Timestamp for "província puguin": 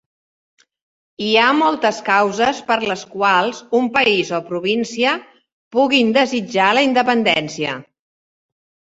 4.47-6.09